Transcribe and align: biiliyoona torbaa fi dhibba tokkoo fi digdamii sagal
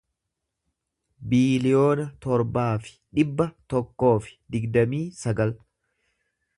biiliyoona 1.33 2.07
torbaa 2.27 2.71
fi 2.87 2.97
dhibba 3.19 3.49
tokkoo 3.75 4.15
fi 4.27 4.37
digdamii 4.57 5.05
sagal 5.23 5.59